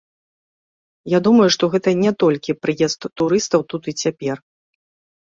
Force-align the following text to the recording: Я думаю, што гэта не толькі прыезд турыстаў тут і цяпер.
Я 1.13 1.17
думаю, 1.27 1.49
што 1.55 1.63
гэта 1.75 1.89
не 2.03 2.13
толькі 2.23 2.55
прыезд 2.63 3.07
турыстаў 3.23 3.61
тут 3.75 3.83
і 3.93 3.93
цяпер. 4.07 4.37